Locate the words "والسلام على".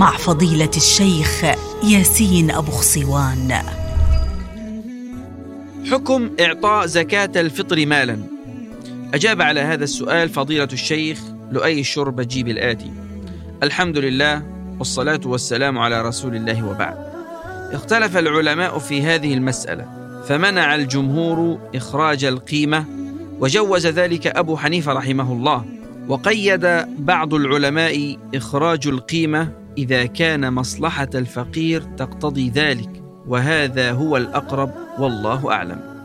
15.24-16.02